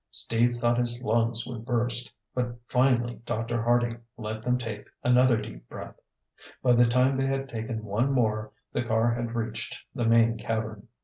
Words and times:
Steve 0.09 0.57
thought 0.57 0.79
his 0.79 0.99
lungs 1.03 1.45
would 1.45 1.63
burst, 1.63 2.11
but 2.33 2.57
finally 2.65 3.19
Dr. 3.23 3.61
Harding 3.61 3.99
let 4.17 4.41
them 4.41 4.57
take 4.57 4.87
another 5.03 5.37
deep 5.37 5.69
breath. 5.69 5.93
By 6.63 6.73
the 6.73 6.87
time 6.87 7.15
they 7.15 7.27
had 7.27 7.47
taken 7.47 7.85
one 7.85 8.11
more, 8.11 8.51
the 8.73 8.81
car 8.81 9.13
had 9.13 9.35
reached 9.35 9.77
the 9.93 10.05
main 10.05 10.39
cavern. 10.39 10.87